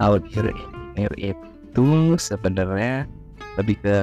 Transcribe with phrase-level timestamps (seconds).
[0.00, 3.06] audio engineer itu sebenarnya
[3.58, 3.96] lebih ke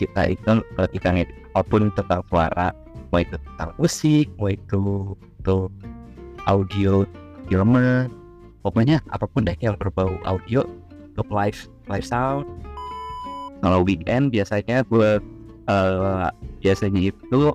[0.00, 2.68] kita itu ketika ngedit apa pun tentang suara
[3.12, 5.56] mau itu tentang musik mau itu itu
[6.48, 7.04] audio
[7.46, 8.08] filmer
[8.64, 10.64] pokoknya apa pun deh yang berbau audio
[11.14, 12.48] untuk live live sound
[13.60, 15.20] kalau weekend biasanya gue
[15.68, 16.28] uh,
[16.60, 17.52] biasanya itu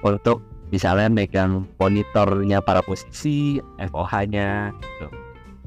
[0.00, 5.06] untuk misalnya megang monitornya para musisi FOH-nya gitu.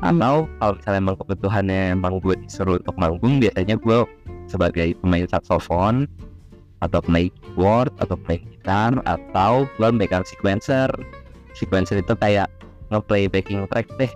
[0.04, 4.04] Atau kalau misalnya emang kebutuhannya emang gue disuruh untuk manggung biasanya gue
[4.52, 6.12] sebagai pemain saxophone
[6.84, 10.92] atau pemain keyboard atau pemain gitar atau gue megang sequencer.
[11.56, 12.52] Sequencer itu kayak
[12.92, 14.12] ngeplay backing track deh.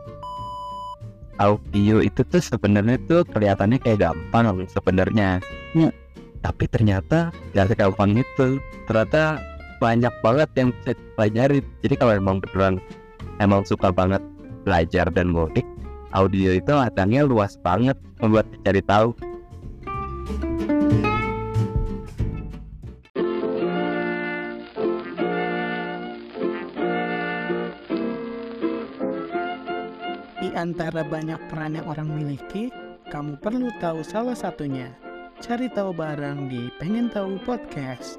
[1.39, 5.39] Audio itu tuh sebenarnya tuh kelihatannya kayak gampang sebenarnya.
[5.71, 5.91] Ya.
[6.37, 8.61] tapi ternyata gak segampang itu.
[8.87, 9.41] Ternyata
[9.77, 11.59] banyak banget yang bisa dipelajari.
[11.85, 12.75] Jadi kalau emang beneran
[13.37, 14.21] emang suka banget
[14.67, 15.63] belajar dan ngulik
[16.15, 19.15] audio itu ladangnya luas banget membuat dicari tahu
[30.37, 32.71] Di antara banyak peran yang orang miliki,
[33.11, 34.95] kamu perlu tahu salah satunya.
[35.43, 38.17] Cari tahu bareng di Pengen Tahu Podcast.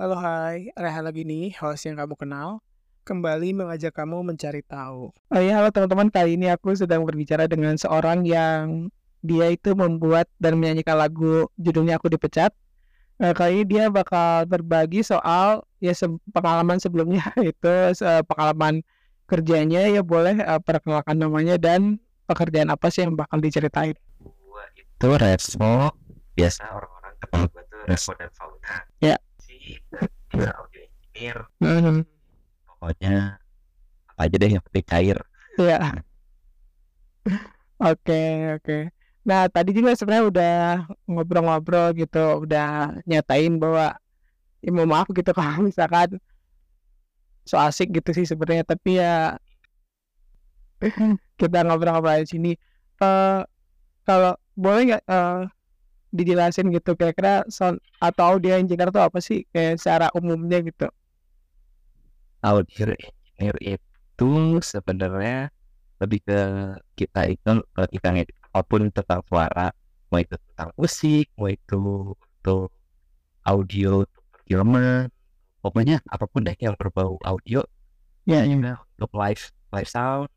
[0.00, 2.64] Halo hai, Reha lagi nih, host yang kamu kenal.
[3.00, 5.08] Kembali mengajak kamu mencari tahu.
[5.08, 8.92] Oh iya, halo teman-teman, kali ini aku sedang berbicara dengan seorang yang
[9.24, 12.52] dia itu membuat dan menyanyikan lagu judulnya Aku Dipecat.
[13.20, 18.80] Nah, kali ini dia bakal berbagi soal ya se pengalaman sebelumnya itu se pengalaman
[19.28, 23.96] kerjanya ya boleh uh, perkenalkan namanya dan pekerjaan apa sih yang bakal diceritain.
[24.20, 25.92] Gua itu Resmo,
[26.32, 28.74] biasa orang-orang kenal gue tuh Resmo dan Fauna.
[29.04, 29.16] Ya.
[29.40, 29.76] Si
[30.32, 31.38] audio engineer.
[31.60, 32.19] Hmm.
[32.80, 33.36] Pokoknya
[34.08, 35.18] apa aja deh yang penting cair.
[35.60, 36.00] Ya.
[37.80, 38.20] Oke,
[38.60, 38.92] oke.
[39.24, 40.54] Nah, tadi juga sebenarnya udah
[41.08, 43.96] ngobrol-ngobrol gitu, udah nyatain bahwa
[44.60, 46.20] ya mau maaf gitu kalau misalkan
[47.48, 49.40] so asik gitu sih sebenarnya, tapi ya
[51.40, 52.52] kita ngobrol-ngobrol di sini.
[53.00, 53.48] Uh,
[54.04, 55.48] kalau boleh nggak uh,
[56.12, 60.88] dijelasin gitu kira-kira sound atau audio engineer itu apa sih kayak secara umumnya gitu?
[62.40, 64.28] Audio engineer itu
[64.64, 65.52] sebenarnya
[66.00, 66.38] lebih ke
[66.98, 69.68] kita itu ketika ngedit apa pun tentang suara
[70.08, 71.76] mau itu tentang musik mau itu
[72.16, 72.72] untuk
[73.44, 74.04] audio
[74.46, 75.08] filmer
[75.62, 77.60] pokoknya apa pun deh yang berbau audio
[78.28, 78.54] Ya, dan ya.
[78.56, 79.42] juga untuk live
[79.74, 80.28] live sound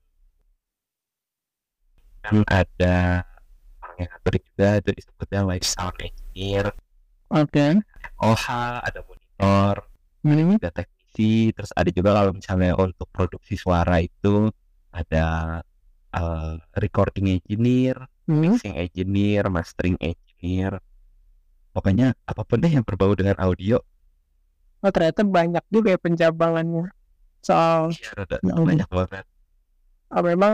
[2.23, 3.23] kan ada
[3.99, 6.65] yang ngatur juga itu disebutnya live sound engineer
[7.33, 7.81] Oke.
[8.21, 8.45] OH
[8.87, 9.75] ada monitor
[10.23, 10.55] Hmm.
[10.55, 14.49] ada teknisi terus ada juga kalau misalnya untuk produksi suara itu
[14.93, 15.19] ada
[16.15, 17.97] uh, recording engineer
[18.27, 18.55] Hmm.
[18.55, 20.79] mixing engineer mastering engineer
[21.75, 23.77] pokoknya apa pun deh yang berbau dengan audio
[24.83, 26.83] Oh ternyata banyak juga ya pencabangannya
[27.47, 28.65] soal ya ada ampun.
[28.67, 29.25] banyak banget
[30.13, 30.53] ah, memang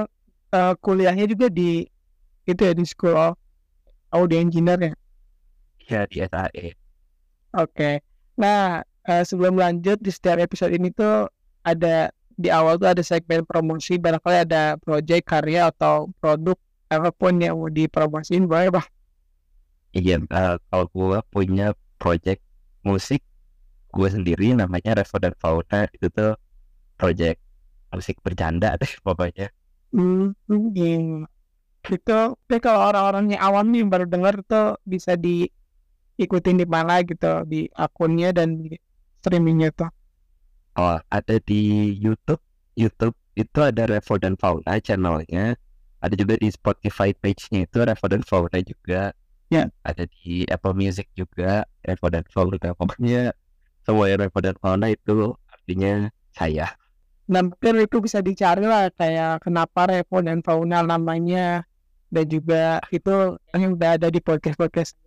[0.55, 1.85] eh, kuliahnya juga di
[2.49, 3.33] itu ya di School of
[4.15, 4.93] Audio Engineer ya.
[5.89, 6.75] ya di SAE
[7.53, 8.01] Oke.
[8.41, 8.81] Nah
[9.29, 11.27] sebelum lanjut di setiap episode ini tuh
[11.65, 12.09] ada
[12.39, 16.55] di awal tuh ada segmen promosi barangkali ada project karya atau produk
[16.89, 18.87] apa pun yang mau dipromosiin boleh bang.
[19.99, 21.65] iya uh, kalau gue punya
[22.01, 22.41] project
[22.87, 23.21] musik
[23.95, 26.31] gue sendiri namanya Revo dan Fauna itu tuh
[26.99, 27.39] project
[27.93, 29.47] musik bercanda deh pokoknya
[29.93, 30.37] Hmm,
[30.77, 31.25] iya.
[31.95, 32.11] Itu
[32.47, 38.27] tapi kalau orang-orangnya awam nih baru dengar tuh bisa diikutin di mana gitu di akunnya
[38.37, 38.67] dan di
[39.19, 39.91] streamingnya tuh.
[40.79, 42.39] Oh, ada di YouTube.
[42.79, 45.59] YouTube itu ada Revo dan Fauna channelnya.
[45.99, 49.11] Ada juga di Spotify page-nya itu Revo dan Fauna juga.
[49.51, 49.67] Ya.
[49.83, 52.71] Ada di Apple Music juga Revo dan Fauna.
[52.75, 53.35] Pokoknya
[53.83, 56.71] semua Revo dan Fauna itu artinya saya.
[57.29, 61.67] Nah mungkin itu bisa dicari lah kayak kenapa Revo dan Fauna namanya
[62.09, 64.97] dan juga itu yang udah ada di podcast-podcast.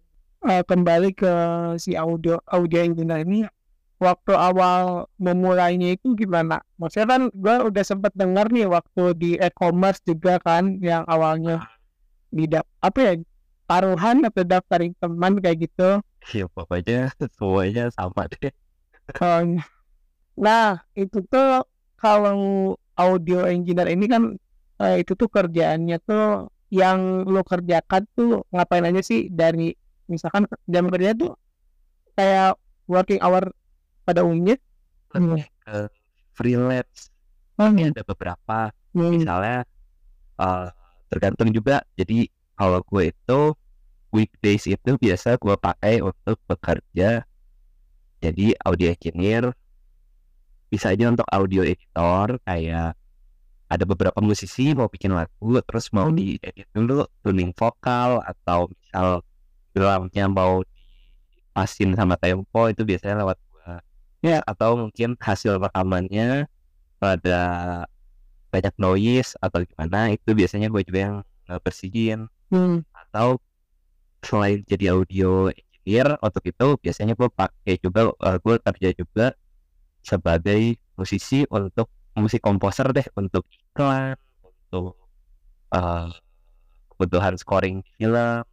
[0.42, 1.32] Eh, kembali ke
[1.78, 3.46] si audio audio engineer ini
[4.02, 6.58] waktu awal memulainya itu gimana?
[6.76, 11.62] Maksudnya kan gue udah sempet dengar nih waktu di e-commerce juga kan yang awalnya
[12.34, 13.14] tidak apa ya
[13.70, 16.02] taruhan atau daftarin teman kayak gitu.
[16.34, 18.50] Ya pokoknya semuanya sama deh.
[19.22, 19.62] Um,
[20.34, 21.62] nah itu tuh
[21.94, 24.34] kalau audio engineer ini kan
[24.82, 29.76] eh, itu tuh kerjaannya tuh yang lo kerjakan tuh ngapain aja sih dari
[30.08, 31.36] misalkan jam kerja tuh
[32.16, 32.56] kayak
[32.88, 33.52] working hour
[34.06, 34.56] pada umumnya
[35.12, 35.76] Lebih ke
[36.32, 37.12] freelance.
[37.60, 39.16] Oh, Ini ada beberapa Hmm.
[39.16, 39.64] misalnya
[40.36, 40.68] eh,
[41.08, 43.40] tergantung juga jadi kalau gue itu
[44.12, 47.24] weekdays itu biasa gue pakai untuk bekerja
[48.20, 49.56] jadi audio engineer
[50.72, 52.96] bisa aja untuk audio editor kayak
[53.72, 56.16] ada beberapa musisi mau bikin lagu terus mau Hmm.
[56.16, 59.08] diedit dulu tuning vokal atau misal
[59.76, 60.60] drumnya mau
[61.28, 63.38] dipasin sama tempo itu biasanya lewat
[64.22, 64.38] Ya.
[64.46, 66.46] atau mungkin hasil rekamannya
[67.02, 67.40] pada
[68.54, 71.16] banyak noise atau gimana itu biasanya gue juga yang
[71.66, 72.84] bersihin Hmm.
[72.92, 73.40] atau
[74.20, 79.26] selain jadi audio engineer untuk itu biasanya gue pakai juga eh, gue kerja juga
[80.04, 84.14] sebagai musisi untuk musik komposer deh untuk iklan
[84.44, 84.94] untuk
[85.74, 86.08] eh,
[86.94, 88.44] kebutuhan scoring film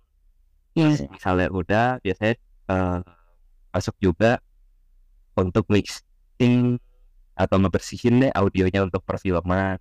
[0.77, 0.95] Ya.
[1.11, 2.39] misalnya udah biasanya
[2.71, 2.99] eh,
[3.75, 4.39] masuk juga
[5.39, 6.77] untuk mixing
[7.39, 9.79] atau ngebersihin deh audionya untuk perfilman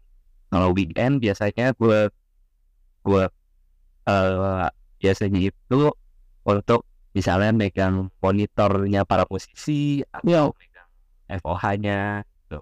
[0.48, 2.08] kalau weekend biasanya gue
[3.04, 3.24] gue
[4.08, 4.66] eh,
[4.98, 5.80] biasanya itu
[6.48, 10.88] untuk misalnya megang monitornya para musisi atau megang
[11.28, 12.58] FOH-nya gitu.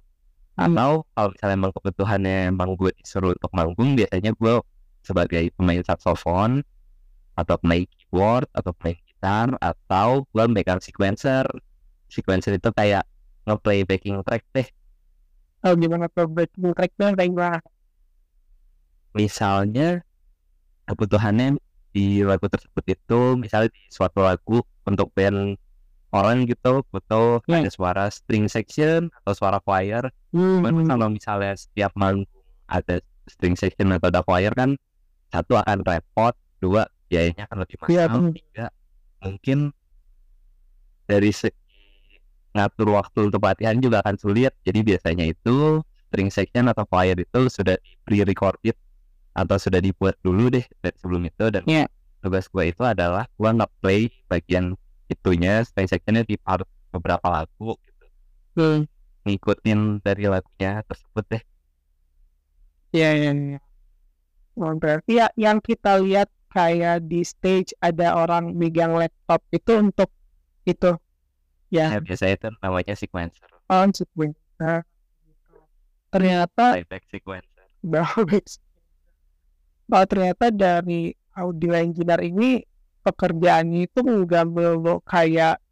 [0.57, 4.55] Atau kalau misalnya emang kebutuhannya emang gue disuruh untuk manggung biasanya gue
[5.07, 6.67] sebagai pemain saxophone
[7.39, 11.47] atau pemain keyboard atau pemain gitar atau gue megang sequencer
[12.11, 13.05] sequencer itu kayak
[13.47, 14.69] ngeplay backing track deh
[15.67, 17.59] Oh, gimana tuh breaking tracknya kayak
[19.17, 20.05] misalnya
[20.87, 21.59] kebutuhannya
[21.91, 25.57] di lagu tersebut itu misalnya di suatu lagu untuk band
[26.13, 27.65] orang gitu butuh Ya.
[27.65, 30.61] ada suara string section atau suara choir Hmm.
[30.61, 32.29] Cuman kalau misalnya setiap manggung
[32.69, 34.77] ada string section atau ada choir kan
[35.33, 38.33] satu akan repot dua biayanya akan lebih Iya, mahal bener.
[38.37, 38.67] tiga
[39.25, 39.59] mungkin
[41.09, 41.31] dari
[42.57, 47.41] ngatur waktu untuk latihan juga akan sulit jadi biasanya itu string section atau choir itu
[47.53, 48.77] sudah di pre-recorded
[49.37, 51.87] atau sudah dibuat dulu deh dari sebelum itu dan Iya.
[52.25, 54.01] tugas gue itu adalah gue nge-play
[54.31, 54.75] bagian
[55.07, 58.05] itunya string sectionnya di part beberapa lagu gitu
[58.57, 58.89] Hmm.
[59.29, 61.43] ngikutin dari lagunya tersebut deh
[62.95, 63.59] Iya, iya, iya.
[64.57, 70.09] Oh, berarti ya yang kita lihat kayak di stage ada orang megang laptop itu untuk
[70.65, 70.91] itu
[71.77, 74.39] Ya, ya biasanya itu namanya sequencer, on sequence.
[74.57, 74.81] Nah,
[76.09, 77.65] ternyata playback sequencer.
[79.87, 82.59] Oh, ternyata dari audio engineer ini
[83.07, 85.63] pekerjaannya itu nggak melulu kayak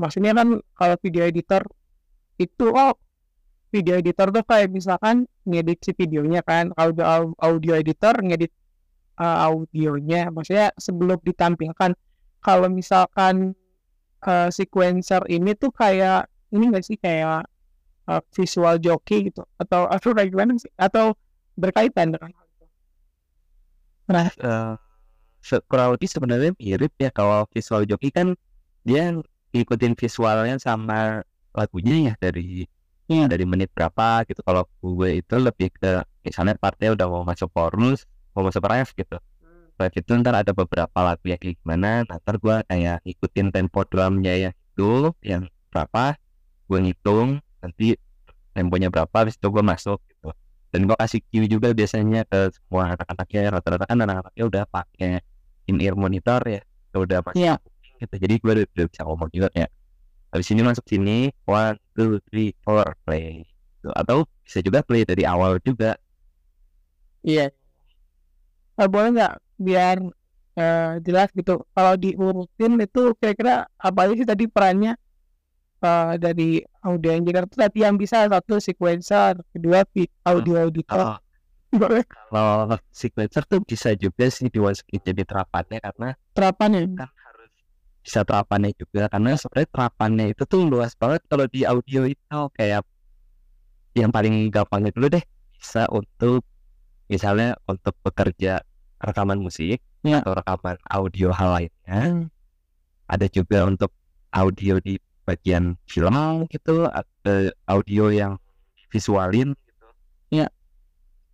[0.00, 1.60] maksudnya kan kalau video editor
[2.40, 2.96] itu oh
[3.68, 8.48] video editor tuh kayak misalkan ngedit si videonya kan audio au- audio editor ngedit
[9.20, 11.92] uh, audionya maksudnya sebelum ditampilkan
[12.40, 13.52] kalau misalkan
[14.26, 17.46] uh, sequencer ini tuh kayak ini nggak sih kayak
[18.10, 21.14] uh, visual jockey gitu atau atau kayak gimana sih atau
[21.58, 22.66] berkaitan dengan hal itu
[24.40, 24.72] Eh,
[25.48, 28.28] se- kurang lebih sebenarnya mirip ya kalau visual jockey kan
[28.88, 29.02] dia
[29.54, 31.22] ngikutin visualnya sama
[31.58, 32.66] lagunya ya dari
[33.10, 33.26] Iya.
[33.32, 34.40] dari menit berapa gitu.
[34.46, 39.16] Kalau gue itu lebih ke misalnya partnya udah mau masuk chorus, mau masuk ref gitu.
[39.80, 43.80] Ref itu ntar ada beberapa lagu yang kayak gimana, nah, ntar gue kayak ngikutin tempo
[43.88, 46.20] drumnya yang itu, yang berapa,
[46.68, 47.96] gue ngitung nanti
[48.52, 50.28] temponya berapa, habis itu gue masuk gitu.
[50.70, 55.24] Dan gue kasih cue juga biasanya ke semua anak-anaknya, rata-rata kan anak-anaknya udah pakai
[55.64, 56.60] in-ear monitor ya,
[56.92, 57.54] udah masuk Iya.
[58.04, 58.14] gitu.
[58.20, 59.66] Jadi gue udah, udah bisa ngomong juga ya.
[60.30, 63.42] Habis ini masuk sini, one, two, three, four, play.
[63.80, 63.88] Gitu.
[63.96, 65.96] Atau bisa juga play dari awal juga.
[67.24, 67.50] Iya.
[68.78, 69.96] Eh, boleh nggak biar
[70.56, 71.60] eh, jelas gitu.
[71.76, 74.92] Kalau diurutin itu kira-kira apa aja sih tadi perannya
[75.84, 79.84] eh, dari audio engineer itu tadi yang bisa satu sequencer, kedua
[80.24, 81.04] audio editor.
[81.16, 81.18] Oh,
[81.70, 86.82] Boleh kalau sequencer tuh bisa juga sih dimasukin jadi terapannya karena terapannya.
[86.98, 87.50] kan harus
[88.02, 92.82] bisa terapannya juga karena sebenarnya terapannya itu tuh luas banget kalau di audio itu kayak
[93.94, 95.24] yang paling gampangnya dulu deh
[95.54, 96.42] bisa untuk
[97.06, 98.62] misalnya untuk bekerja
[99.00, 100.24] rekaman musik Ya.
[100.24, 102.24] atau rekaman audio hal lainnya Hmm.
[103.08, 103.92] ada juga untuk
[104.32, 106.14] audio di bagian film
[106.48, 107.34] gitu ada
[107.68, 108.32] audio yang
[108.88, 109.86] visualin gitu
[110.32, 110.46] Ya.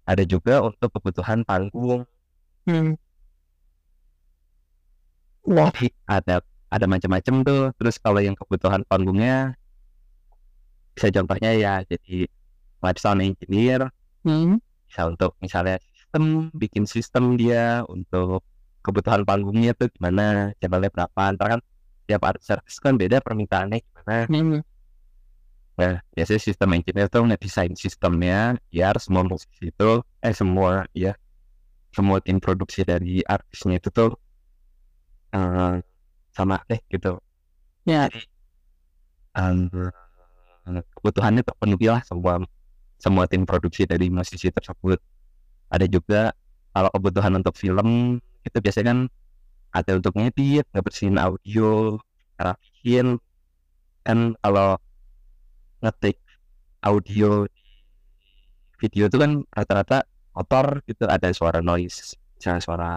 [0.06, 2.06] ada juga untuk kebutuhan panggung
[2.66, 2.98] Hmm.
[5.46, 5.70] Wah,
[6.10, 9.54] ada ada macam-macam tuh terus kalau yang kebutuhan panggungnya
[10.98, 12.26] bisa contohnya ya jadi
[12.82, 13.86] live sound engineer
[14.26, 14.58] hmm.
[14.90, 15.78] bisa untuk misalnya
[16.16, 18.40] sistem bikin sistem dia untuk
[18.80, 21.60] kebutuhan panggungnya tuh gimana channelnya berapa ntar kan
[22.08, 24.62] tiap artis artis kan beda permintaannya gimana Hmm.
[25.76, 31.12] Nah, biasanya sistem engineer tuh ngedesain sistemnya biar semua musisi itu, eh semua ya,
[31.92, 34.16] semua tim produksi dari artisnya itu tuh
[35.36, 35.76] eh,
[36.32, 37.20] sama deh gitu.
[37.84, 38.08] Ya.
[38.08, 38.24] Jadi
[39.36, 39.68] em,
[40.96, 42.40] kebutuhannya terpenuhi lah semua
[42.96, 44.96] semua tim produksi dari musisi tersebut.
[45.72, 46.32] Ada juga
[46.70, 49.00] kalau kebutuhan untuk film itu biasanya kan
[49.74, 51.98] ada untuk ngedit, ngebersihin audio,
[52.38, 53.18] rapihin.
[54.06, 54.78] Kan kalau
[55.82, 56.16] ngetik
[56.80, 57.64] audio di
[58.76, 60.04] video itu kan rata-rata
[60.36, 62.92] motor gitu ada suara noise, misalnya suara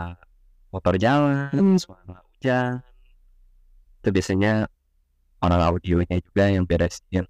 [0.70, 1.80] motor jalan, Hmm.
[1.80, 2.84] suara hujan.
[4.04, 4.68] Itu biasanya
[5.40, 7.26] orang audionya juga yang beresin.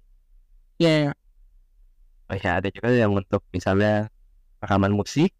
[0.82, 1.12] Ya, ya.
[2.30, 4.06] Oh ya ada juga yang untuk misalnya
[4.60, 5.32] rekaman musik.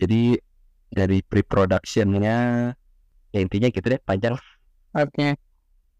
[0.00, 0.40] Jadi
[0.88, 2.72] dari pre-productionnya
[3.28, 4.34] ya intinya gitu deh panjang.
[4.96, 5.36] Oke.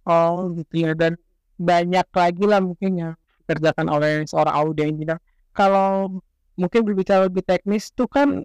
[0.09, 0.93] Oh, gitu ya.
[0.97, 1.21] Dan
[1.61, 3.13] banyak lagi lah mungkin yang
[3.45, 5.21] dikerjakan oleh seorang audio engineer.
[5.53, 6.21] Kalau
[6.57, 8.43] mungkin berbicara lebih teknis tuh kan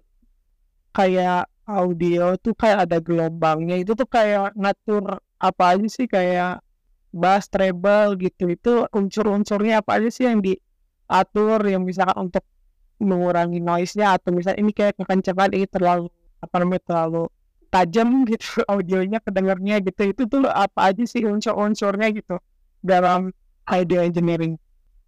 [0.94, 6.60] kayak audio tuh kayak ada gelombangnya itu tuh kayak ngatur apa aja sih kayak
[7.14, 12.44] bass, treble gitu itu unsur-unsurnya apa aja sih yang diatur yang misalkan untuk
[13.04, 16.08] mengurangi noise-nya atau misalnya ini kayak kekencangan ini terlalu
[16.40, 17.24] apa namanya terlalu
[17.72, 20.02] tajam gitu audionya kedengarnya gitu.
[20.10, 22.36] Itu tuh apa aja sih unsur-unsurnya gitu
[22.80, 23.30] dalam
[23.68, 24.56] audio engineering?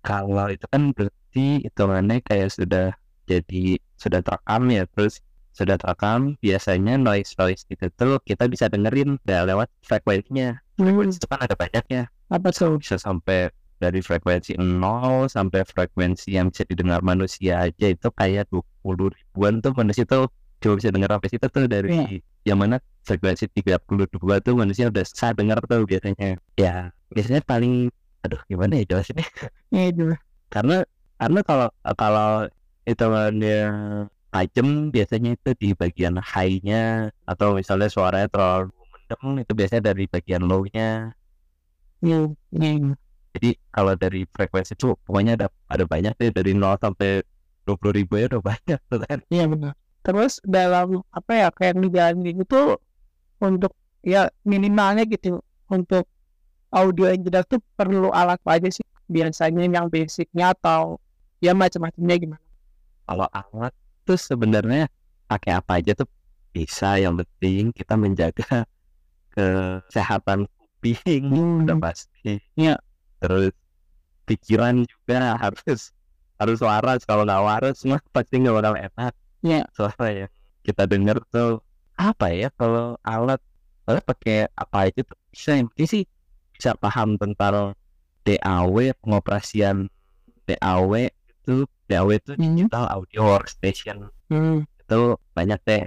[0.04, 2.94] Kalau itu kan berarti hitungannya kayak sudah
[3.26, 5.18] jadi sudah terekam ya terus
[5.56, 11.26] sudah terekam biasanya noise noise itu tuh kita bisa dengerin udah lewat frekuensinya frekuensi itu
[11.26, 12.02] kan ada banyaknya.
[12.28, 12.76] Apa tuh?
[12.78, 19.12] Bisa sampai dari frekuensi 0 sampai frekuensi yang bisa didengar manusia aja itu kayak 20
[19.12, 24.08] ribuan tuh manusia tuh cuma bisa dengar sampai situ tuh dari yang mana frekuensi 32
[24.40, 26.40] tuh manusia udah bisa dengar tuh biasanya.
[26.56, 27.92] Ya biasanya paling
[28.24, 29.26] aduh gimana ya jelasinnya?
[29.70, 30.16] Ya itu
[30.50, 30.86] karena
[31.20, 31.68] karena kalau
[31.98, 32.30] kalau
[32.86, 33.60] hitungannya
[34.30, 40.42] tajam biasanya itu di bagian high-nya atau misalnya suaranya terlalu mendem itu biasanya dari bagian
[40.44, 41.14] low-nya.
[42.04, 42.18] Ya,
[42.52, 42.72] ya.
[43.36, 47.20] Jadi kalau dari frekuensi itu pokoknya ada ada banyak deh dari 0 sampai
[47.68, 49.72] 20 ribu ya udah banyak tuh kan Iya benar.
[50.06, 52.78] Terus dalam apa ya kayak ngejalanin itu
[53.42, 53.74] untuk
[54.06, 56.06] ya minimalnya gitu untuk
[56.70, 60.98] audio engineer tuh perlu alat apa aja sih biasanya yang basicnya atau
[61.42, 62.44] ya macam-macamnya gimana?
[63.06, 64.90] kalau alat tuh sebenarnya
[65.30, 66.10] pakai apa aja tuh
[66.50, 68.66] bisa yang penting kita menjaga
[69.34, 71.30] kesehatan kuping
[71.66, 72.78] udah pasti Iya.
[73.20, 73.52] Terus
[74.26, 75.94] pikiran juga harus
[76.36, 77.02] harus waras.
[77.08, 79.14] Kalau nggak waras mah pasti nggak bakal enak.
[79.44, 79.62] Iya.
[79.70, 80.28] soalnya ya
[80.66, 81.62] kita dengar tuh
[81.94, 83.38] apa ya kalau alat
[83.86, 85.18] alat pakai apa aja tuh?
[85.30, 86.02] Bisa yang penting sih
[86.52, 87.76] bisa paham tentang
[88.26, 89.86] DAW pengoperasian
[90.50, 91.64] DAW itu.
[91.86, 94.10] DAW itu digital audio workstation.
[94.26, 94.66] Hmm.
[94.86, 95.86] itu banyak deh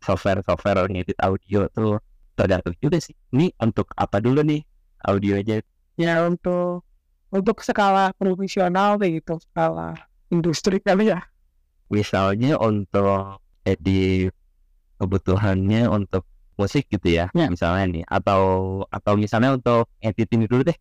[0.00, 2.00] software-software ngedit audio tuh.
[2.34, 4.64] Tergantung juga sih ini untuk apa dulu nih
[5.04, 5.60] audionya
[5.94, 6.82] Ya untuk
[7.30, 9.94] untuk skala profesional kayak gitu skala
[10.30, 11.22] industri kali ya.
[11.92, 14.34] misalnya untuk edit
[14.98, 16.24] kebutuhannya untuk
[16.56, 17.50] musik gitu ya, Ya.
[17.50, 18.42] misalnya nih atau
[18.88, 20.78] atau misalnya untuk edit ini dulu deh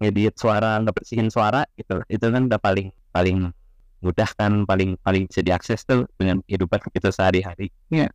[0.00, 3.52] ngedit suara ngebersihin suara gitu itu kan udah paling paling
[4.00, 8.08] mudah kan paling paling bisa diakses tuh dengan kehidupan kita sehari-hari Ya.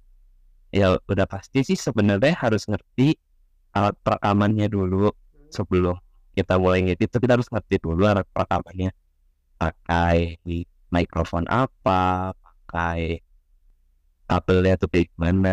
[0.74, 3.14] ya udah pasti sih sebenarnya harus ngerti
[3.72, 5.14] alat perekamannya dulu
[5.54, 5.94] sebelum
[6.38, 8.90] kita mulai ngedit tuh kita harus ngerti dulu alat perekamannya
[9.62, 10.18] pakai
[10.96, 13.00] mikrofon apa pakai
[14.30, 15.50] kabelnya tuh kayak gimana.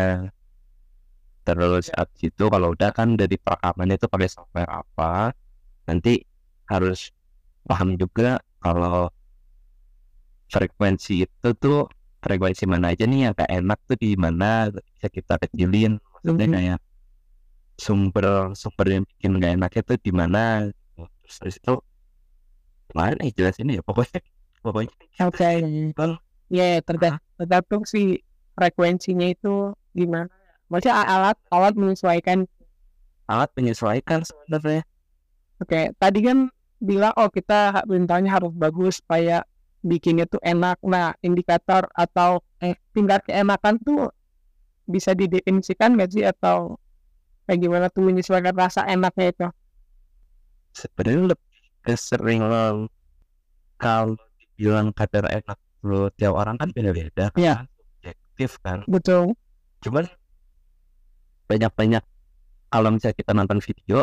[1.43, 5.35] Terus abis itu kalau udah kan dari perekamannya itu pakai software apa
[5.87, 6.23] nanti
[6.71, 7.11] harus
[7.67, 9.11] paham juga kalau
[10.47, 11.89] frekuensi itu tuh
[12.23, 15.99] frekuensi mana aja nih yang gak enak tuh di mana bisa kita kecilin.
[15.99, 16.55] Maksudnya Mhm.
[16.55, 16.79] kayak
[17.77, 21.75] sumber sumber yang bikin gak enaknya tuh di mana terus habis itu
[22.91, 24.19] gimana nih jelasinnya ya pokoknya
[24.61, 24.93] pokoknya
[25.25, 25.49] Oke.
[25.97, 26.13] Bang.
[26.53, 28.21] Ya tergantung, tergantung si
[28.53, 30.29] frekuensinya itu gimana.
[30.69, 32.45] Maksudnya alat alat menyesuaikan.
[33.23, 34.83] alat menyesuaikan sebenarnya
[35.63, 36.51] Oke, tadi kan
[36.83, 39.47] bilang oh kita bintangnya harus bagus supaya
[39.79, 40.75] bikinnya tuh enak.
[40.83, 44.11] Nah indikator atau eh tingkat keenakan tuh
[44.83, 46.75] bisa didefinisikan nggak sih atau
[47.45, 49.45] kayak gimana tuh menyesuaikan rasa enaknya itu?
[50.73, 51.51] sebenarnya lebih
[51.83, 52.77] ke sering em,
[53.77, 57.55] kalau dibilang kadar enak lo tiap orang kan beda-beda kan Iya.
[57.99, 59.35] subjektif kan Betul.
[59.83, 60.07] cuman
[61.45, 62.03] banyak-banyak
[62.71, 63.97] kalau misalnya kita nonton video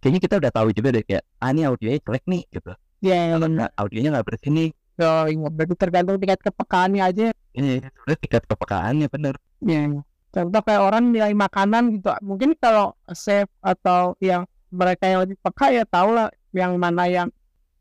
[0.00, 2.72] kayaknya kita udah tahu juga deh kayak ah ini audionya jelek nih gitu
[3.04, 4.68] Ya, kalau nggak audionya nggak bersih nih
[5.02, 7.24] oh, iya, berarti tergantung tingkat kepekaannya aja.
[7.52, 9.82] ini sebenarnya tingkat kepekaannya bener Ya.
[10.34, 12.10] Contoh kayak orang nilai makanan gitu.
[12.26, 14.42] Mungkin kalau chef atau yang
[14.74, 17.30] mereka yang lebih peka ya tahu lah yang mana yang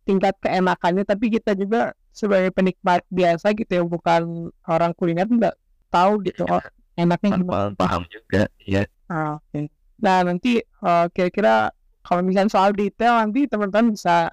[0.06, 1.02] tingkat keenakannya.
[1.02, 5.58] Tapi kita juga sebagai penikmat biasa gitu ya, bukan orang kuliner nggak
[5.90, 6.62] tahu gitu oh,
[6.94, 7.74] enaknya gimana.
[7.74, 9.70] paham, juga ya Ah, oke.
[10.02, 11.74] Nah nanti eh, kira-kira
[12.06, 14.30] kalau misalnya soal detail nanti teman-teman bisa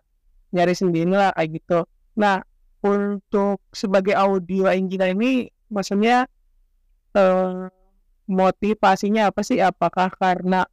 [0.52, 1.88] nyari sendiri lah kayak gitu.
[2.20, 2.44] Nah
[2.84, 6.28] untuk sebagai audio engineer ini maksudnya
[7.16, 7.68] eh,
[8.30, 9.58] motivasinya apa sih?
[9.60, 10.64] Apakah karena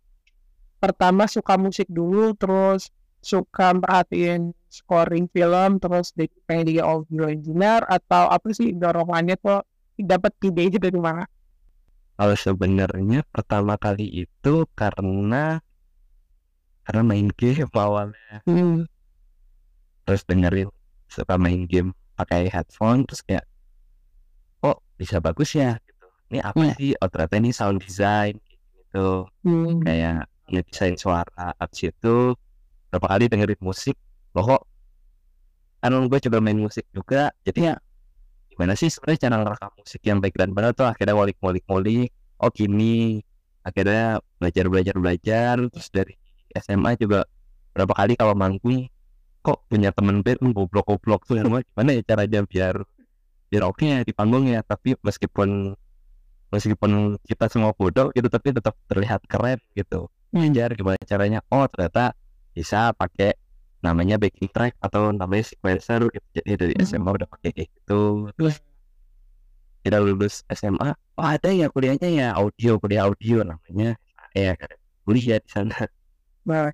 [0.78, 7.82] pertama suka musik dulu, terus suka merhatiin scoring film, terus di- pengen jadi audio engineer
[7.90, 9.66] atau apa sih dorongannya tuh
[9.98, 11.26] dapat ide itu dari mana?
[12.18, 15.62] kalau sebenarnya pertama kali itu karena
[16.82, 18.90] karena main game awalnya Hmm.
[20.02, 20.70] terus dengerin
[21.06, 23.46] suka main game pakai headphone terus kayak
[24.66, 25.78] oh bisa bagus ya
[26.28, 26.74] ini apa Iya.
[26.76, 28.36] sih oh ternyata ini sound design
[28.76, 29.80] gitu Hmm.
[29.84, 32.36] kayak ngedesain suara abis itu
[32.88, 33.96] berapa kali dengerin musik
[34.32, 34.64] loh kok
[35.78, 37.76] kan gue coba main musik juga jadi Iya.
[38.52, 42.10] gimana sih sebenarnya cara ngerekam musik yang baik dan benar tuh akhirnya ngulik ngulik ngulik
[42.42, 43.22] oh gini
[43.62, 46.14] akhirnya belajar belajar belajar terus dari
[46.58, 47.28] SMA juga
[47.76, 48.90] berapa kali kalau manggung
[49.46, 52.76] kok punya temen band goblok goblok tuh yang gimana ya caranya biar
[53.48, 55.78] biar oke ya di panggung ya tapi meskipun
[56.54, 60.08] meskipun kita semua bodoh gitu tapi tetap terlihat keren gitu.
[60.36, 60.52] Hmm.
[60.52, 62.12] belajar gimana caranya oh ternyata
[62.52, 63.32] bisa pakai
[63.80, 66.28] namanya backing track atau namanya sequencer gitu.
[66.36, 66.86] Jadi dari Hmm.
[66.88, 68.32] SMA udah pakai kayak gitu.
[68.36, 68.56] Terus?
[69.84, 73.96] Kita lulus SMA oh ada ya kuliahnya ya audio kuliah audio namanya.
[74.36, 74.54] Ya
[75.08, 75.88] kuliah di sana.
[76.44, 76.72] Nah,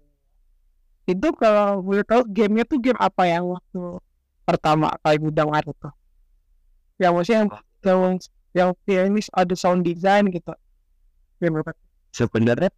[1.06, 4.00] itu kalau boleh tahu gamenya tuh game apa yang waktu
[4.48, 5.94] pertama kali udah ngaruh tuh?
[7.01, 7.50] Yang maksudnya yang
[7.83, 8.01] yang
[8.53, 10.53] yang ini ada sound design gitu.
[11.44, 11.74] Apa?
[12.13, 12.72] sebenarnya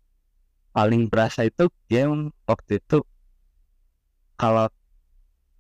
[0.74, 3.04] paling berasa itu game waktu itu
[4.36, 4.68] kalau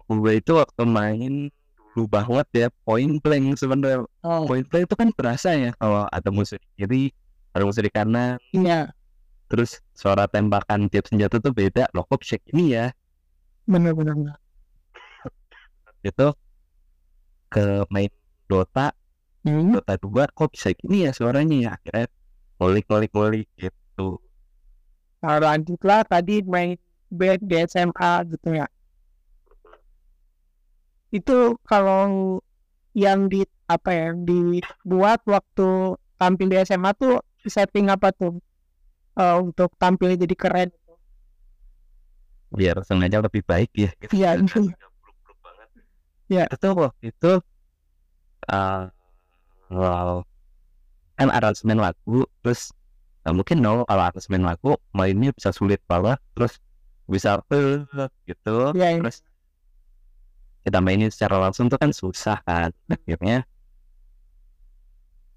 [0.10, 1.34] gue itu waktu main
[1.96, 6.30] dulu banget ya point blank sebenarnya Oh, point blank itu kan berasa ya kalau ada
[6.34, 7.04] musuh di kiri
[7.56, 8.92] ada musuh di kanan iya,
[9.48, 12.92] terus suara tembakan tiap senjata tuh beda loh kok bisa gini ya
[13.66, 14.14] benar-benar.
[14.14, 14.38] benar.
[16.06, 16.28] itu
[17.54, 18.12] ke main
[18.50, 18.94] Dota
[19.46, 19.78] Hmm.
[19.78, 22.06] Dota 2 kok bisa gini ya suaranya ya akhirnya
[22.60, 24.08] ngulik ngulik ngulik gitu
[25.26, 26.78] Nah, lanjutlah tadi main
[27.10, 28.66] band di SMA gitu ya.
[31.10, 32.38] Itu kalau
[32.94, 38.38] yang di apa ya dibuat waktu tampil di SMA tuh setting apa tuh
[39.16, 40.70] Eh, untuk tampil jadi keren?
[42.52, 44.12] biar sengaja lebih baik ya gitu.
[44.16, 44.32] Iya.
[46.26, 46.50] Iya.
[46.50, 47.32] itu waktu itu
[48.50, 48.90] uh,
[49.70, 50.24] wow,
[51.18, 52.62] kan aransemen lagu terus
[53.24, 56.54] nggak mungkin dong kalau aransemen lagu mainnya bisa sulit banget terus
[57.14, 58.52] bisa eh, gitu.
[58.78, 59.00] Iya, iya.
[59.02, 59.18] terus
[60.66, 63.46] kita mainin secara langsung tuh kan susah kan akhirnya.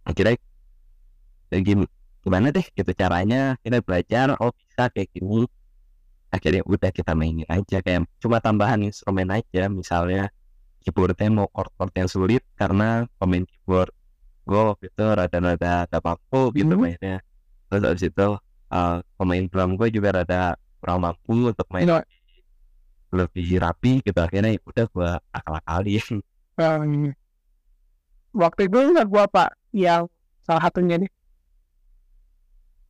[0.04, 0.38] Akhirnya
[1.52, 1.90] ya gim-
[2.24, 5.44] gimana deh gitu caranya kita belajar oh bisa kayak gini.
[6.34, 10.28] Akhirnya udah kita mainin aja kayak cuma tambahan instrumen aja misalnya
[10.84, 12.84] keyboardnya mau chord-chord yang sulit karena
[13.20, 13.90] pemain keyboard
[14.48, 16.82] gue waktu itu rada-rada gak mampu gitu Hmm.
[16.82, 17.16] mainnya
[17.68, 18.28] terus habis itu
[18.72, 20.42] uh, pemain drum gue juga rada
[20.80, 22.00] kurang mampu untuk main Iya.
[23.08, 26.06] lebih rapi gitu akhirnya ya udah gue akal-akalin
[26.58, 27.14] Um,
[28.34, 30.10] waktu itu lagu apa yang
[30.42, 31.10] salah satunya nih?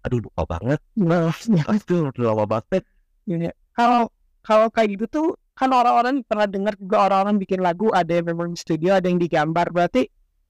[0.00, 1.28] aduh lupa banget Nah,
[1.68, 2.82] oh, itu udah lama banget
[3.28, 3.52] Iya.
[3.76, 4.08] Kalau
[4.40, 8.54] kalau kayak gitu tuh kan orang-orang pernah dengar juga orang-orang bikin lagu ada yang memang
[8.54, 10.08] di studio ada yang digambar berarti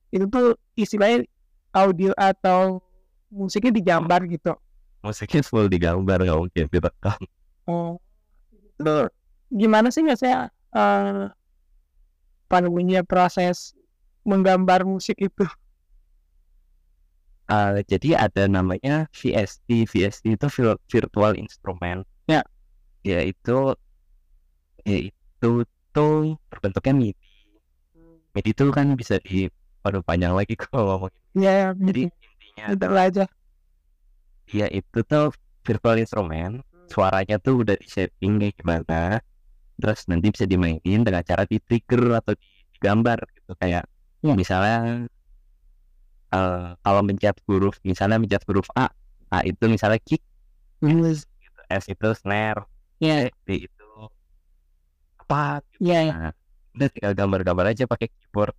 [0.09, 1.25] itu tuh istilahnya
[1.73, 2.81] audio atau
[3.29, 4.57] musiknya digambar gitu.
[4.99, 7.19] musiknya full digambar nggak mungkin direkam
[7.69, 8.01] Oh.
[8.81, 9.13] Itu
[9.53, 11.29] gimana sih nggak saya eh
[12.49, 13.77] apa namanya proses
[14.25, 15.45] menggambar musik itu?
[17.49, 22.45] Uh, jadi ada namanya VST VST itu vir- virtual instrument Ya.
[23.05, 23.73] yaitu
[24.85, 27.17] yaitu tuh berbentuknya MIDI
[28.37, 29.49] MIDI itu kan bisa di
[29.83, 31.23] waduh panjang lagi kalau ngomongin.
[31.37, 33.25] Ya, jadi jadi intinya itu aja.
[34.49, 35.25] dia itu tuh
[35.67, 36.55] virtual instrument.
[36.93, 38.95] Suaranya tuh udah di setting kayak gimana.
[39.81, 43.53] Terus nanti bisa dimainin dengan cara di trigger atau di, digambar gitu.
[43.63, 43.85] Kayak
[44.27, 44.35] Ya.
[44.35, 45.07] misalnya
[46.35, 48.87] eh, kalau mencet huruf misalnya mencet huruf A.
[49.35, 50.23] A itu misalnya kick.
[50.83, 51.61] Gitu.
[51.71, 52.61] S itu snare.
[53.01, 53.85] Ya, D itu
[55.23, 55.79] apa gitu.
[55.85, 56.13] Iya, iya.
[56.15, 56.33] Nah,
[56.75, 58.55] udah tinggal gambar-gambar aja pakai keyboard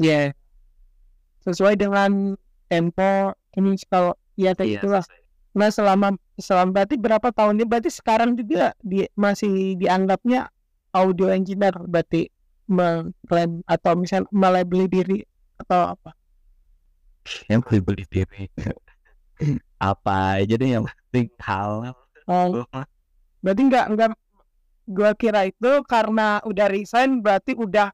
[0.00, 0.32] Iya.
[1.44, 2.34] Sesuai dengan
[2.66, 5.04] tempo ini kalau ya kayak Iya, itulah.
[5.52, 10.48] Nah selama selama berarti berapa tahunnya berarti sekarang juga di, masih dianggapnya
[10.96, 12.32] audio engineer berarti
[12.70, 15.18] mengklaim atau misal melabeli diri
[15.60, 16.16] atau apa?
[17.46, 18.48] yang beli beli diri
[19.80, 21.96] apa aja deh yang penting halal
[22.30, 22.62] Oh,
[23.42, 24.10] berarti nggak nggak
[24.86, 27.90] gua kira itu karena udah resign berarti udah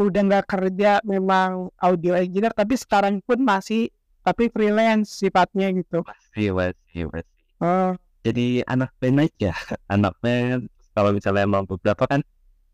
[0.00, 6.00] udah nggak kerja memang audio engineer tapi sekarang pun masih tapi freelance sifatnya gitu.
[6.06, 7.30] masih masih masih
[7.62, 7.94] Oh,
[8.26, 9.54] jadi anak band aja
[9.86, 10.66] anak band
[10.98, 12.20] kalau misalnya emang beberapa kan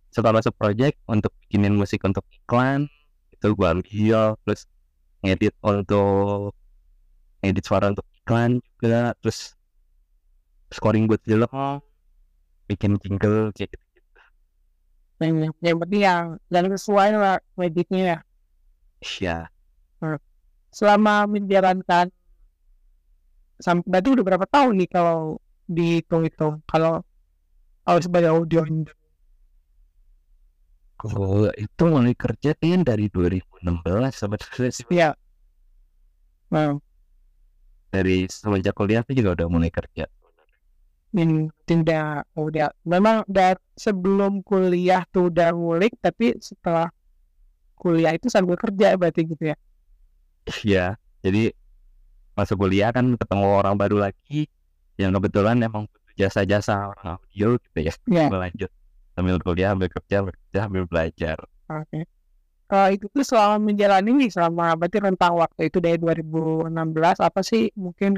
[0.09, 2.88] setelah masuk project untuk bikinin musik untuk iklan
[3.28, 4.64] itu gua ambil terus
[5.20, 6.57] ngedit untuk
[7.44, 9.52] ngedit suara untuk iklan juga terus
[10.72, 11.52] scoring buat film
[12.68, 13.88] bikin jingle kayak gitu
[15.18, 18.18] yang yang penting yang yang sesuai lah mediknya ya.
[19.18, 19.38] ya
[20.70, 22.12] Selama menjalankan
[23.59, 26.62] sampai berarti udah berapa tahun nih kalau dihitung-hitung?
[26.70, 27.02] Kalau
[27.83, 28.62] kalau sebagai audio
[30.98, 35.14] kalau itu mulai kerja kan dari 2016 sebenarnya sih Iya.
[36.50, 36.74] Nah,
[37.88, 40.11] dari semenjak kuliah tuh juga udah mulai kerja
[41.16, 46.88] ini tidak udah memang dari sebelum kuliah tuh udah ngulik tapi setelah
[47.81, 49.57] kuliah itu sambil kerja berarti gitu ya
[50.64, 51.53] Iya, jadi
[52.38, 54.49] masuk kuliah kan ketemu orang baru lagi
[55.01, 57.94] yang kebetulan emang butuh jasa-jasa orang audio gitu ya.
[58.29, 58.71] Gue lanjut
[59.14, 61.38] sambil kuliah, sambil kerja, sambil kerja, sambil belajar.
[61.71, 62.01] oke
[62.68, 67.73] Eh, itu tuh selama menjalani nih selama berarti rentang waktu itu dari 2016 apa sih
[67.85, 68.11] mungkin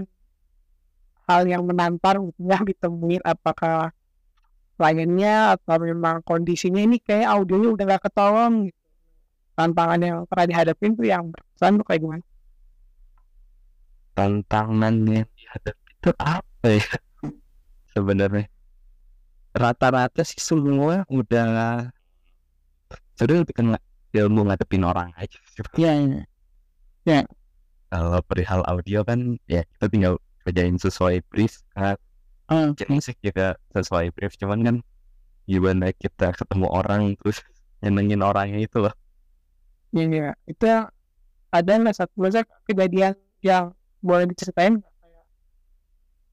[1.28, 3.92] hal yang menantang gitu ya ditemuin apakah
[4.80, 8.80] kliennya atau memang kondisinya ini kayak audionya udah gak ketolong gitu.
[9.52, 12.24] tantangan yang pernah dihadapin tuh yang berkesan tuh kayak gimana
[14.16, 16.88] Tantangan yang dihadapi itu apa ya?
[17.94, 18.46] Sebenarnya
[19.56, 21.88] rata-rata sih semua udah
[23.18, 23.78] sudah lebih kena
[24.16, 25.38] ilmu ngadepin orang aja.
[25.76, 26.24] Iya,
[27.06, 27.20] iya.
[27.90, 30.14] Kalau perihal audio kan ya kita tinggal
[30.46, 31.96] kerjain sesuai brief kan.
[32.50, 32.74] Hmm.
[32.74, 34.76] Bikin musik juga sesuai brief cuman kan
[35.46, 37.42] gimana kita ketemu orang terus
[37.82, 38.94] nyenengin orangnya itu loh
[39.90, 40.30] Iya, iya.
[40.46, 40.86] itu yang
[41.50, 44.78] ada nggak satu masa kejadian yang boleh diceritain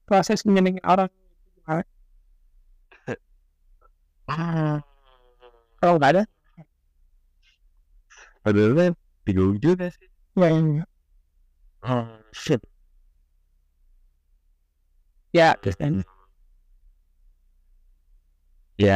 [0.06, 1.10] proses menyenangkan orang
[1.58, 1.82] gimana?
[5.82, 6.22] Kalau nggak ada,
[8.46, 8.94] padahal
[9.26, 10.84] bingung juga sih ya, ya, ya.
[11.84, 12.62] oh, shit
[15.32, 16.02] ya kan.
[18.78, 18.94] ya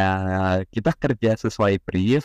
[0.70, 2.24] kita kerja sesuai brief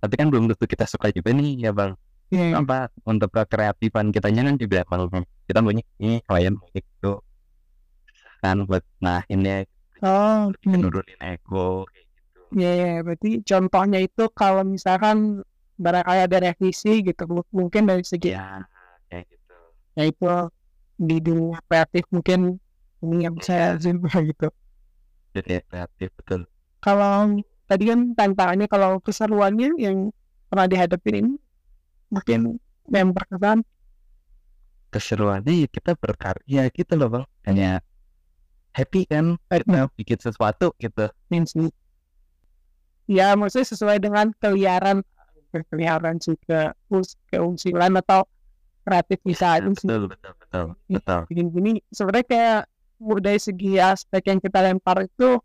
[0.00, 1.92] tapi kan belum tentu kita suka juga nih ya bang
[2.32, 7.20] Iya, apa untuk kreatifan kitanya kan juga emang kita maunya ini klien gitu
[8.42, 9.64] kan buat nah ini
[10.04, 10.84] Oh, hmm.
[10.84, 12.92] nurunin ego kayak gitu ya, ya.
[13.00, 15.40] Berarti contohnya itu kalau misalkan
[15.80, 18.60] barangkali ada revisi gitu, mungkin dari segi ya
[19.08, 19.56] kayak gitu
[19.96, 20.26] ya itu
[21.00, 22.60] di dunia kreatif mungkin
[23.12, 24.48] yang saya simpah gitu.
[25.34, 26.40] jadi kreatif betul.
[26.78, 30.14] Kalau tadi kan tantangannya kalau keseruannya yang
[30.46, 31.32] pernah dihadapin ini
[32.12, 32.40] mungkin
[32.92, 33.66] yang berkesan
[34.94, 37.24] keseruannya ya kita berkarya gitu loh bang.
[37.50, 37.70] Hanya
[38.76, 41.10] happy kan kita bikin sesuatu gitu.
[41.32, 41.50] Means
[43.10, 45.02] ya maksudnya sesuai dengan keliaran
[45.70, 46.18] keliaran
[46.90, 48.26] us- keungsilan atau
[48.84, 49.18] kreatif
[49.78, 49.86] sih.
[49.86, 51.20] betul betul betul betul.
[51.30, 52.60] bikin gini sebenarnya kayak
[53.20, 55.36] dari segi aspek yang kita lempar itu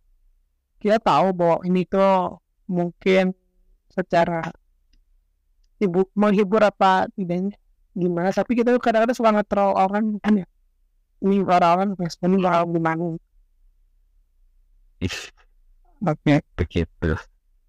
[0.79, 3.35] kita tahu bahwa ini tuh mungkin
[3.91, 4.47] secara
[5.83, 7.55] ibu menghibur apa tidaknya
[7.91, 8.31] gimana.
[8.31, 10.47] Tapi kita tuh kadang-kadang suka nge-troll orang kan ya.
[11.19, 13.19] Ini orang-orang respon bakal gimana.
[15.99, 16.35] Oke.
[16.55, 17.11] Begitu.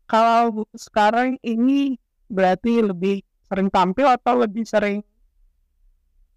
[0.07, 1.99] Kalau sekarang ini
[2.31, 5.03] berarti lebih sering tampil atau lebih sering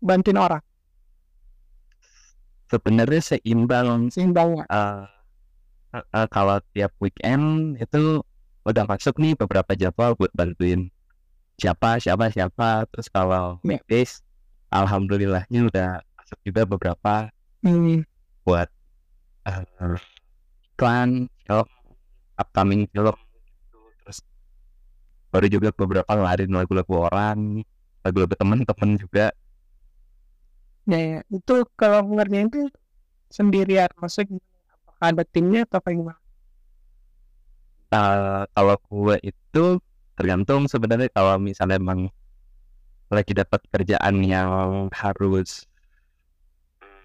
[0.02, 0.62] bantuin orang
[2.73, 5.05] sebenarnya seimbang seimbang eh,
[5.93, 8.25] eh, eh, kalau tiap weekend itu
[8.65, 10.89] udah masuk nih beberapa jadwal buat bantuin
[11.62, 13.77] siapa siapa siapa terus kalau Ya.
[13.77, 14.25] weekdays
[14.73, 17.13] alhamdulillahnya udah masuk juga beberapa
[17.62, 18.01] hmm.
[18.41, 18.65] buat
[19.45, 19.62] eh,
[20.73, 21.67] iklan film
[22.41, 23.79] upcoming film gitu.
[24.01, 24.19] terus
[25.29, 27.62] baru juga beberapa ngelarin lagu-lagu orang
[28.01, 29.29] lagu-lagu temen-temen juga
[30.84, 31.19] Ya, ya.
[31.32, 32.67] itu kalau ngerjain itu
[33.32, 34.39] sendirian, maksudnya
[34.84, 36.24] apakah ada timnya atau apa gimana?
[37.93, 39.63] uh, kalau gue itu
[40.17, 42.10] tergantung sebenarnya kalau misalnya emang
[43.13, 44.50] lagi dapat kerjaan yang
[44.89, 45.69] harus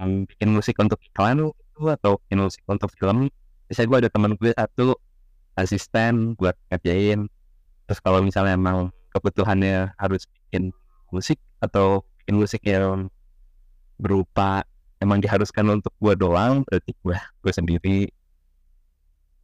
[0.00, 3.28] um, bikin musik untuk iklan itu atau bikin musik untuk film
[3.68, 4.96] biasanya gue ada teman gue satu
[5.60, 7.28] asisten buat ngerjain
[7.84, 10.72] terus kalau misalnya emang kebutuhannya harus bikin
[11.12, 13.12] musik atau bikin musik yang
[13.98, 14.64] berupa
[15.02, 18.00] emang diharuskan untuk gue doang berarti gue gue sendiri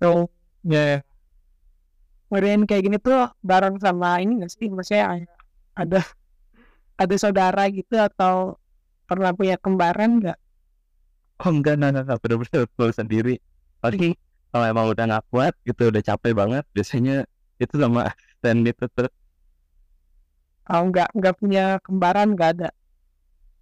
[0.03, 0.31] oh
[0.65, 0.99] ya yeah.
[2.35, 5.23] Kemudian kayak gini tuh bareng sama ini gak sih maksudnya
[5.79, 6.03] ada
[6.99, 8.59] ada saudara gitu atau
[9.05, 10.39] pernah punya kembaran nggak?
[11.43, 13.35] Oh enggak, enggak, enggak, bener-bener gue sendiri.
[13.83, 14.19] Paling
[14.55, 17.17] kalau emang udah nggak kuat gitu, udah capek banget, biasanya
[17.59, 19.15] itu sama stand itu terus.
[20.71, 22.69] Oh enggak, enggak punya kembaran nggak ada?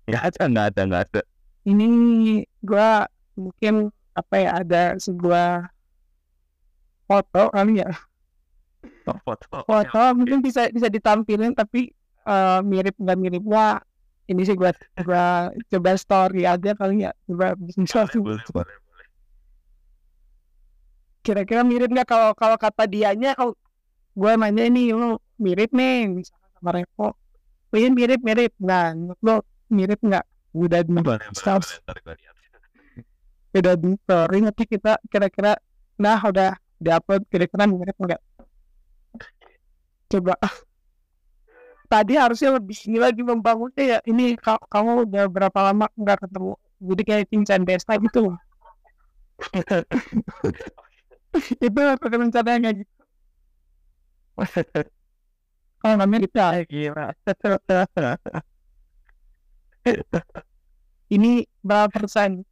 [0.09, 1.23] Nggak ada, nggak ada, nggak ada.
[1.63, 1.89] Ini
[2.63, 3.07] gua
[3.39, 5.73] mungkin apa ya ada sebuah
[7.09, 7.89] foto kali ya
[9.07, 9.67] Oh, foto.
[9.67, 11.91] Foto mungkin bisa bisa ditampilin tapi
[12.27, 13.83] uh, mirip nggak mirip wah
[14.31, 14.71] ini sih gua
[15.03, 18.19] gua coba story aja kali ya coba bikin story.
[18.23, 19.09] Boleh, boleh, boleh.
[21.23, 23.55] Kira-kira mirip nggak kalau kalau kata dianya kalau
[24.15, 27.09] gua nanya ini lu mirip nih misalnya sama Revo.
[27.75, 28.55] Oh iya mirip mirip.
[28.63, 30.25] Nah lo mirip nggak?
[30.53, 30.87] Gua lihat.
[33.53, 35.53] udah di story nanti kita kira-kira
[36.01, 38.21] nah udah diupload kira-kira mirip nggak?
[40.09, 40.37] coba
[41.89, 46.53] tadi harusnya lebih ini lagi membangunnya ya ini ka- kamu udah berapa lama nggak ketemu
[46.81, 48.33] jadi kayak Vincent Desta gitu
[51.65, 53.03] itu apa rencananya kayak gitu
[55.85, 57.07] oh namanya kita Gila.
[61.15, 62.47] ini berapa persen?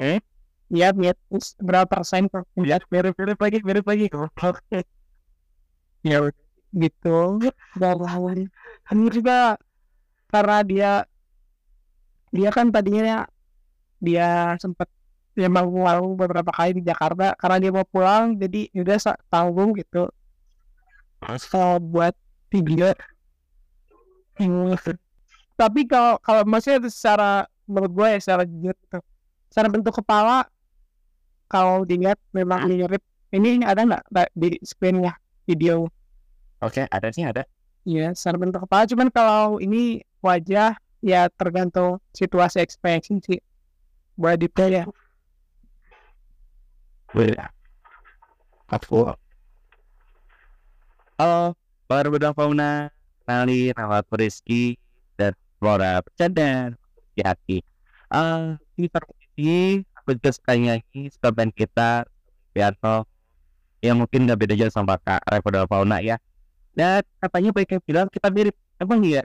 [0.00, 0.20] Eh?
[0.70, 1.18] Lihat, lihat
[1.58, 2.46] berapa persen kok?
[2.54, 4.06] Lihat, mirip-mirip lagi, mirip lagi.
[6.00, 6.24] Ya
[6.72, 7.42] gitu.
[7.76, 8.48] Lawan.
[8.88, 9.58] Ini juga
[10.30, 10.92] karena dia
[12.30, 13.26] dia kan tadinya
[13.98, 14.86] dia sempat
[15.34, 20.08] dia mau pulang beberapa kali di Jakarta karena dia mau pulang jadi udah tanggung gitu.
[21.20, 22.16] Uh, buat
[22.48, 22.96] video
[25.60, 28.98] tapi kalau kalau maksudnya secara menurut gue ya secara jujur gitu
[29.52, 30.48] secara bentuk kepala
[31.52, 33.04] kalau dilihat memang mirip
[33.36, 35.12] ini ada nggak di screennya
[35.44, 35.84] video
[36.60, 37.48] Oke, ada sih, ada.
[37.88, 38.84] Iya, secara bentuk kepala.
[38.84, 43.40] Cuman kalau ini wajah ya tergantung situasi ekspresi sih.
[44.20, 44.84] Buat detail ya.
[47.16, 47.48] Boleh.
[48.68, 49.08] Aku.
[51.16, 51.56] Halo,
[51.88, 52.92] baru berdua fauna.
[53.24, 54.89] Nama aku Rizky dan
[55.60, 56.72] Flora bercanda
[57.12, 57.56] di hati.
[58.08, 58.88] Uh, di
[59.36, 62.08] ini aku juga suka nyanyi, suka band kita,
[62.56, 63.04] piano.
[63.84, 66.16] Ya mungkin nggak beda jauh sama Kak Revo Fauna ya.
[66.72, 68.56] Dan katanya banyak yang bilang kita mirip.
[68.80, 69.24] Emang iya?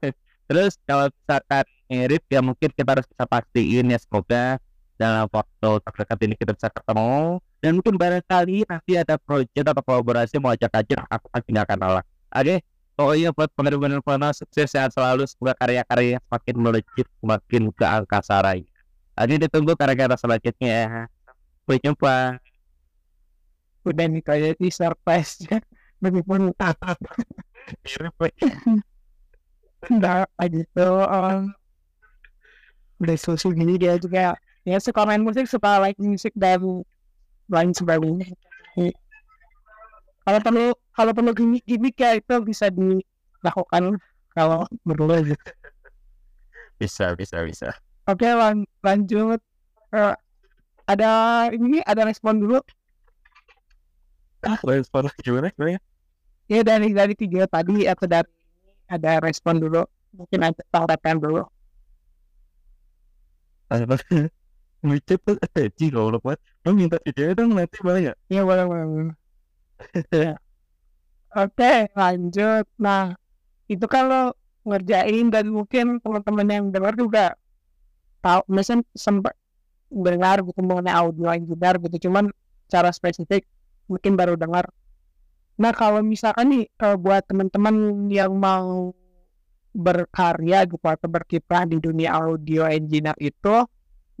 [0.48, 4.60] Terus kalau misalkan mirip ya mungkin kita harus bisa pastiin ya semoga
[5.00, 10.36] dalam waktu terdekat ini kita bisa ketemu dan mungkin barangkali nanti ada project atau kolaborasi
[10.36, 12.56] mau ajak aja aku pasti akan nolak oke
[13.00, 14.04] oh iya buat benar-benar
[14.36, 18.68] sukses sehat selalu semoga karya-karya semakin melejit semakin ke angkasa raya
[19.16, 20.86] oke ditunggu karya-karya selanjutnya ya
[21.64, 22.16] sampai jumpa
[23.80, 25.58] Udah nih kayak di surprise ya.
[26.00, 26.52] Meskipun
[27.84, 28.32] mirip Wei.
[29.88, 30.88] enggak gitu.
[31.08, 31.52] Um,
[33.00, 36.60] udah sosial gini dia juga ya suka main musik, suka like musik dan
[37.48, 38.28] lain sebagainya.
[40.20, 43.96] Kalau perlu kalau perlu gimmick gimmick ya itu bisa dilakukan
[44.34, 45.50] kalau perlu gitu.
[46.80, 47.68] bisa bisa bisa.
[48.08, 49.40] Oke lan lanjut.
[49.90, 50.14] Eh,
[50.86, 51.10] ada
[51.52, 52.58] ini ada respon dulu.
[54.42, 55.78] Ah respon gimana gimana?
[56.50, 58.30] Ya dari dari tiga tadi atau dari
[58.90, 59.86] ada respon dulu.
[60.16, 61.42] Mungkin ada tanggapan dulu.
[63.70, 63.94] Apa?
[64.80, 65.36] Wicet tuh
[65.76, 66.40] Ji kalau buat.
[66.66, 68.18] Lo minta video dong nanti boleh gak?
[68.32, 69.16] ya boleh boleh boleh.
[71.34, 72.66] oke lanjut.
[72.78, 73.14] Nah
[73.70, 74.34] itu kalau
[74.66, 77.34] ngerjain dan mungkin teman-teman yang dengar juga
[78.20, 79.34] tahu misalnya sempat
[79.88, 82.28] dengar gitu mengenai audio engineer gitu cuman
[82.68, 83.48] cara spesifik
[83.88, 84.68] mungkin baru dengar
[85.56, 88.92] nah kalau misalkan nih eh, buat teman-teman yang mau
[89.72, 93.64] berkarya gitu atau berkiprah di dunia audio engineer itu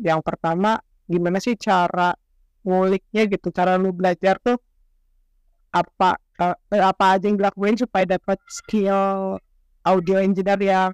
[0.00, 2.16] yang pertama gimana sih cara
[2.64, 3.48] nguliknya gitu?
[3.50, 4.56] Cara lu belajar tuh
[5.70, 9.36] apa eh, apa aja yang dilakuin supaya dapat skill
[9.84, 10.90] audio engineer yang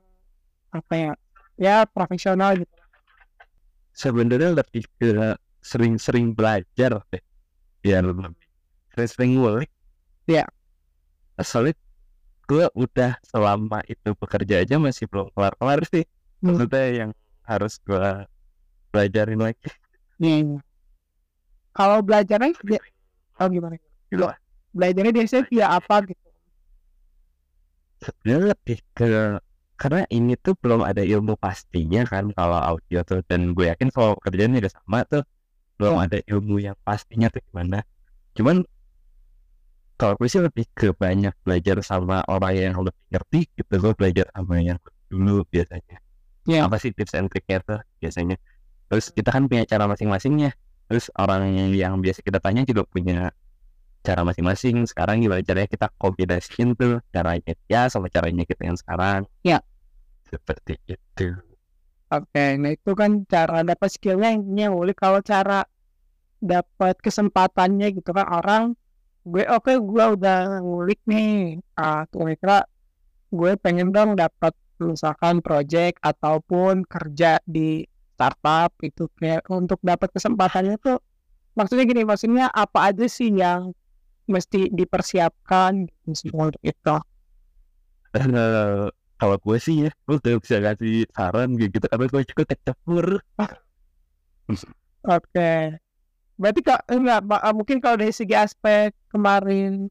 [0.74, 1.12] apa ya
[1.56, 2.74] ya profesional gitu
[3.96, 7.22] Sebenarnya lebih ke sering-sering belajar deh
[7.80, 8.36] Ya lebih
[9.08, 9.70] sering ngulik
[10.26, 10.42] Iya.
[11.40, 11.76] soalnya
[12.50, 16.04] gue udah selama itu bekerja aja masih belum kelar-kelar sih
[16.44, 16.52] Hmm.
[16.52, 17.10] maksudnya yang
[17.48, 18.28] harus gue
[18.92, 19.68] pelajarin lagi
[20.20, 20.60] Nih.
[21.76, 22.80] Kalau belajarnya dia,
[23.40, 23.76] oh gimana?
[24.08, 24.24] gitu
[24.76, 26.24] Belajarnya biasanya via apa gitu?
[28.04, 29.04] sebenarnya lebih ke
[29.80, 34.12] karena ini tuh belum ada ilmu pastinya kan kalau audio tuh dan gue yakin kalau
[34.24, 35.22] kerjaan juga sama tuh
[35.78, 36.04] belum Ya.
[36.04, 37.78] ada ilmu yang pastinya tuh gimana
[38.38, 38.56] cuman
[40.00, 44.26] kalau gue sih lebih ke banyak belajar sama orang yang lebih ngerti gitu gue belajar
[44.34, 44.78] sama yang
[45.10, 45.96] dulu biasanya
[46.46, 46.62] Ya.
[46.66, 48.36] apa sih tips and triknya tuh biasanya
[48.88, 50.50] terus kita kan punya cara masing-masingnya
[50.88, 51.42] terus orang
[51.74, 53.34] yang biasa kita tanya juga punya
[54.06, 54.86] cara masing-masing.
[54.86, 57.02] Sekarang gimana caranya kita kombinasiin tuh?
[57.10, 59.26] Caranya dia sama caranya kita yang sekarang.
[59.42, 59.58] Ya.
[60.26, 61.38] seperti itu.
[62.10, 65.62] Oke, nah itu kan cara dapat skillnya yang ngulik kalau cara
[66.42, 68.64] dapat kesempatannya gitu kan orang
[69.26, 71.62] gue oke gue udah ngulik nih.
[71.78, 72.66] Ah kira-kira
[73.30, 80.76] gue pengen dong dapat misalkan project ataupun kerja di startup itu kayak untuk dapat kesempatannya
[80.80, 80.98] tuh
[81.56, 83.72] maksudnya gini maksudnya apa aja sih yang
[84.26, 86.96] mesti dipersiapkan semua untuk itu.
[88.16, 93.06] Eh, kalau gue sih ya gue udah bisa kasih saran gitu karena gue juga kecebur
[95.06, 95.80] Oke.
[96.36, 99.88] Berarti kak enggak eh, mungkin kalau dari segi aspek kemarin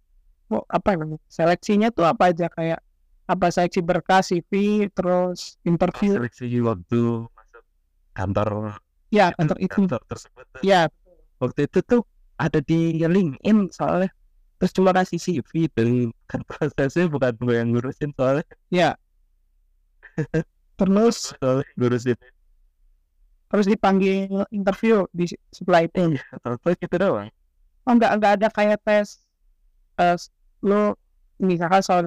[0.52, 1.19] oh, apa namanya?
[1.28, 2.48] Seleksinya tuh apa aja?
[2.52, 2.80] Kayak
[3.26, 6.21] apa seleksi berkas CV terus interview?
[6.21, 7.63] Seleksi waktu masuk
[8.13, 8.78] kantor?
[9.10, 9.88] Ya kantor itu.
[9.88, 10.88] kantor tersebut ya.
[11.41, 12.02] Waktu itu tuh
[12.36, 14.12] ada di LinkedIn soalnya
[14.56, 18.46] terus cuma kasih CV dan kan prosesnya bukan gue yang ngurusin soalnya.
[18.72, 18.96] Ya.
[20.80, 22.18] Terus soalnya ngurusin.
[23.46, 26.18] terus dipanggil interview di setelah itu.
[26.20, 27.30] Ya terus gitu doang.
[27.88, 29.22] Oh enggak enggak ada kayak tes
[29.96, 30.18] eh
[30.65, 30.98] lo
[31.39, 32.04] misalkan soal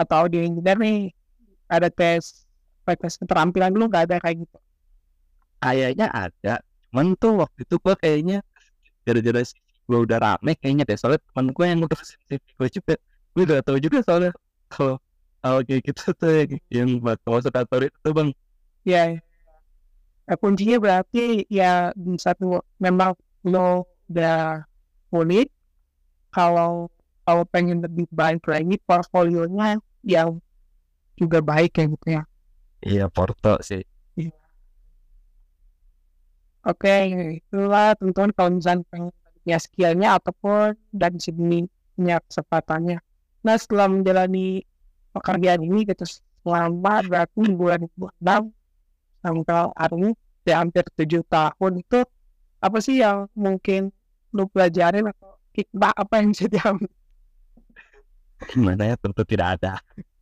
[0.00, 1.12] atau audio engineer nih
[1.68, 2.48] ada tes
[2.86, 4.58] tes keterampilan lu nggak ada kayak gitu?
[5.60, 6.54] Kayaknya ada.
[6.88, 8.38] Cuman tuh waktu itu gue kayaknya
[9.04, 12.94] gara-gara CV gue udah rame kayaknya deh soalnya teman gue yang ngurusin CV gue juga.
[13.34, 14.30] Gue udah tahu juga soalnya
[14.70, 15.02] kalau
[15.42, 18.30] kalau kayak gitu tuh yang, yang buat kantor itu tuh bang.
[18.86, 19.18] Ya
[20.30, 21.90] ya, kuncinya berarti ya
[22.22, 24.62] satu memang lo udah
[25.10, 25.50] unik
[26.30, 26.86] kalau
[27.26, 30.38] kalau pengen lebih baik lagi portfolionya yang
[31.18, 32.22] juga baik kayak gitu ya.
[32.80, 33.82] Iya Porto sih.
[36.60, 36.92] Oke
[37.40, 39.12] itulah teman-teman kalau misalnya pengen
[39.44, 42.98] punya skillnya ataupun dari segi punya kesempatannya.
[43.44, 44.64] Nah setelah menjalani
[45.16, 46.04] pekerjaan ini gitu
[46.44, 48.50] selama berarti 2006
[49.20, 50.10] sampai hari ini
[50.48, 52.00] ya hampir tujuh tahun itu
[52.60, 53.92] apa sih yang mungkin
[54.32, 56.92] lu pelajarin atau hikmah apa yang bisa diambil?
[58.48, 58.96] Gimana ya?
[58.96, 59.74] Tentu tidak ada.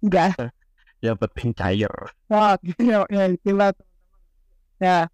[0.03, 0.35] Enggak.
[1.05, 1.95] Yang penting cair.
[2.27, 3.71] Wah ya, ya itulah.
[3.71, 3.99] Teman-teman
[4.83, 5.11] ya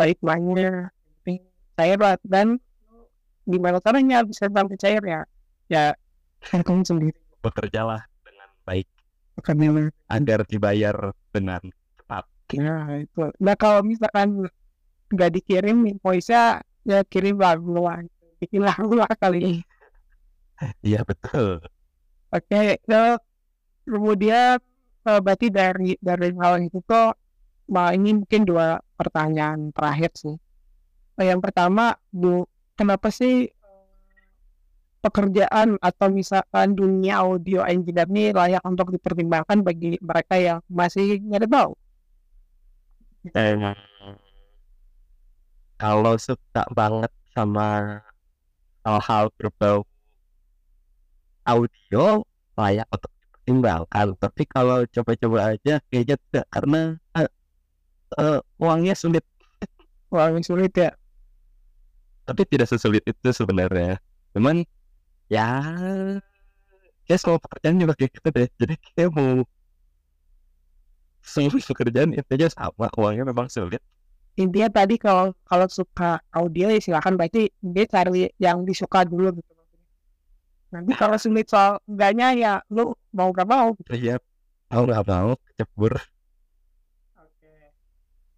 [0.00, 1.44] hikmahnya penting
[1.76, 2.60] cair lah dan
[3.48, 5.20] gimana caranya bisa sampai cair ya
[5.72, 5.84] ya
[6.66, 8.88] kamu sendiri bekerjalah dengan baik
[9.40, 11.62] bukan agar dibayar dengan
[11.96, 12.24] cepat
[12.56, 13.28] Nah itu.
[13.44, 14.48] Nah kalau misalkan
[15.12, 18.00] nggak dikirim invoice-nya, ya kirim lagu lah.
[18.40, 19.60] Bikin lagu lah kali ini.
[20.82, 21.62] iya betul
[22.28, 23.16] Oke, nah,
[23.88, 24.60] kemudian
[25.08, 27.16] eh, berarti dari dari hal itu tuh,
[27.72, 30.36] nah ini mungkin dua pertanyaan terakhir sih.
[31.16, 32.44] Yang pertama, Bu,
[32.78, 33.84] kenapa sih eh,
[35.02, 41.50] pekerjaan atau misalkan dunia audio engineer ini layak untuk dipertimbangkan bagi mereka yang masih nyari
[41.50, 41.74] tahu?
[43.34, 43.74] Emang
[45.78, 47.98] kalau suka banget sama
[48.86, 49.82] hal-hal berbau
[51.46, 52.22] audio
[52.54, 56.80] layak untuk dipertimbangkan tapi kalau coba-coba aja kayaknya tidak karena
[57.18, 57.30] eh,
[58.22, 59.26] eh, uangnya sulit
[60.08, 60.90] ini sulit ya.
[62.28, 63.96] Tapi tidak sesulit itu sebenarnya.
[64.36, 64.60] Cuman
[65.32, 65.64] ya
[67.08, 68.48] ya semua pekerjaan juga kayak gitu deh.
[68.60, 69.48] Jadi kayak mau
[71.24, 73.80] semua pekerjaan intinya sama uangnya memang sulit.
[74.36, 77.16] Intinya tadi kalau kalau suka audio ya silakan.
[77.16, 79.52] Berarti dia cari yang disuka dulu gitu.
[80.68, 83.72] Nanti kalau sulit soal enggaknya ya lu mau gak mau.
[83.88, 84.20] Iya
[84.68, 85.96] mau nggak mau kecebur.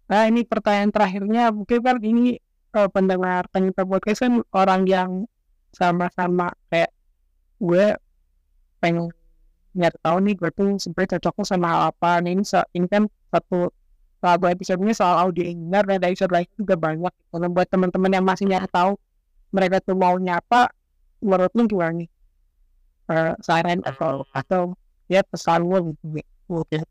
[0.07, 1.51] Nah ini pertanyaan terakhirnya.
[1.51, 2.39] Mungkin kan ini
[2.75, 5.11] eh, pendengar pendengar podcast kan orang yang
[5.71, 6.91] sama-sama kayak
[7.61, 7.95] gue
[8.81, 9.13] pengen
[9.71, 12.11] nyari tahu nih gue tuh sebenarnya cocoknya sama hal apa.
[12.19, 12.43] Nah, ini
[12.75, 13.71] ini kan satu
[14.21, 17.13] satu episodenya soal audio engineer dan episode lain juga banyak.
[17.31, 18.99] Karena buat teman-teman yang masih nyari tahu
[19.55, 20.71] mereka tuh maunya apa
[21.23, 22.09] menurut lu gimana nih?
[23.11, 24.61] Uh, saran atau atau
[25.11, 26.23] ya pesan lu gitu.
[26.51, 26.83] mungkin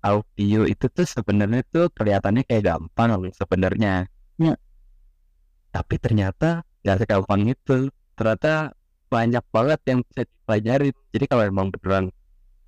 [0.00, 4.08] audio itu tuh sebenarnya tuh kelihatannya kayak gampang sebenarnya.
[4.40, 4.56] Ya.
[5.70, 7.92] tapi ternyata nggak segampang itu.
[8.16, 8.74] Ternyata
[9.12, 12.04] banyak banget yang bisa dipelajari jadi kalau emang beneran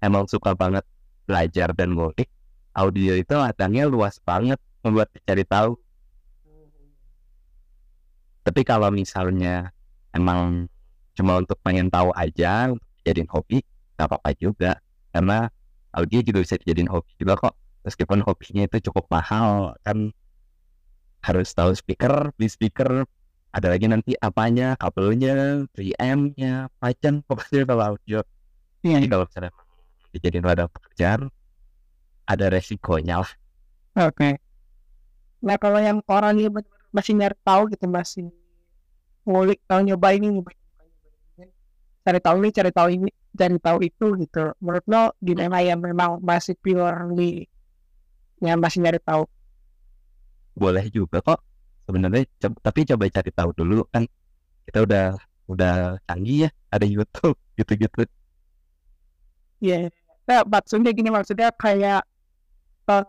[0.02, 0.84] emang suka banget
[1.24, 2.26] belajar dan ngulik
[2.74, 5.78] audio itu ladangnya luas banget membuat dicari tahu.
[8.42, 9.70] Tapi kalau misalnya
[10.10, 10.66] emang
[11.14, 12.74] cuma untuk pengen tahu aja
[13.06, 13.62] jadiin hobi
[13.94, 14.72] nggak apa-apa juga.
[15.14, 15.46] Karena
[15.92, 17.54] audio juga bisa dijadiin hobi juga kok.
[17.82, 20.14] Meskipun hobinya itu cukup mahal kan
[21.22, 23.06] harus tahu speaker beli speaker
[23.54, 28.20] ada lagi nanti apanya kabelnya preamp-nya pacan pokoknya kalau audio.
[28.82, 28.98] Iya.
[28.98, 29.52] Jadi kalau misalnya
[30.12, 31.20] dijadiin ladang pekerjaan
[32.26, 33.32] ada resikonya lah.
[34.08, 34.40] Oke.
[35.44, 38.28] Nah kalau yang orang bener-bener masih nyari tahu gitu masih
[39.24, 40.68] ngulik tahu nyoba ini nyoba ini,
[41.40, 41.46] ini.
[42.04, 44.38] cari tahu ini cari tahu ini cari tahu itu gitu.
[44.62, 47.48] Menurut lo gimana yang memang masih purely
[48.42, 49.24] yang masih nyari tahu?
[50.56, 51.40] Boleh juga kok.
[51.88, 54.04] Sebenarnya co- tapi coba cari tahu dulu kan.
[54.66, 55.04] Kita udah
[55.52, 55.72] udah
[56.08, 58.06] canggih ya ada YouTube gitu-gitu.
[59.62, 59.74] Iya,
[60.26, 62.02] nah, maksudnya gini maksudnya kayak
[62.90, 63.04] eh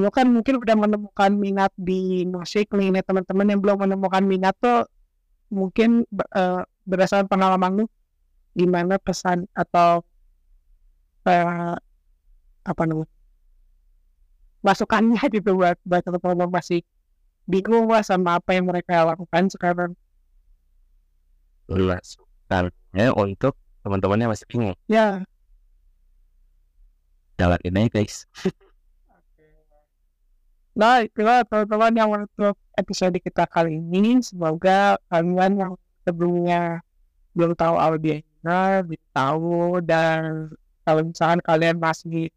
[0.00, 4.88] lo kan mungkin udah menemukan minat di musik nih, teman-teman yang belum menemukan minat tuh
[5.52, 6.08] mungkin
[6.40, 7.84] eh, berdasarkan pengalaman lu
[8.52, 10.04] gimana pesan atau
[11.28, 11.74] eh,
[12.62, 13.10] apa namanya
[14.62, 16.86] masukannya gitu buat buat teman-teman masih
[17.44, 19.92] bingung lah sama apa yang mereka lakukan sekarang.
[21.66, 24.76] Masukannya untuk teman-teman yang masih bingung.
[24.86, 25.26] Ya.
[27.36, 28.24] Jalanin aja guys.
[30.72, 34.24] Nah, itulah teman-teman yang menutup episode kita kali ini.
[34.24, 36.80] Semoga kalian yang sebelumnya
[37.36, 38.24] belum tahu audionya,
[38.82, 40.50] bisa tahu dan
[40.82, 42.30] kalau misalkan kalian masih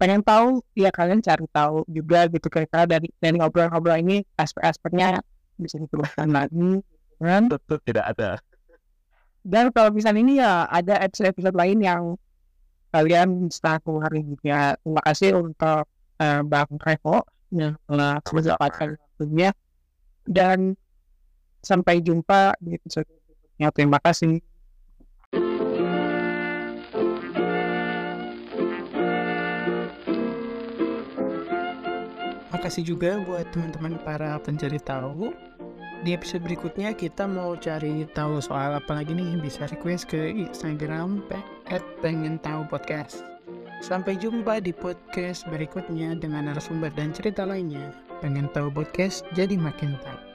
[0.00, 5.20] pengen tahu, ya kalian cari tahu juga gitu kira-kira dari dari ngobrol-ngobrol ini aspek-aspeknya
[5.60, 7.52] bisa diteruskan lagi, gitu kan?
[7.52, 8.40] tentu tidak ada
[9.44, 12.02] Dan kalau misalnya ini ya ada episode-episode lain yang
[12.92, 14.76] kalian bisa keluarin juga.
[14.80, 15.84] Terima kasih untuk
[16.20, 19.50] eh, Bang Revo yang telah menyempatkan waktunya.
[20.28, 20.76] Dan
[21.64, 23.68] sampai jumpa di episode berikutnya.
[23.72, 24.44] Terima kasih.
[32.70, 35.34] Makasih juga buat teman-teman para pencari tahu.
[36.06, 41.18] Di episode berikutnya kita mau cari tahu soal apa lagi nih bisa request ke Instagram
[41.66, 43.26] at pengen tahu podcast.
[43.82, 47.90] Sampai jumpa di podcast berikutnya dengan narasumber dan cerita lainnya.
[48.22, 50.29] Pengen tahu podcast jadi makin tahu.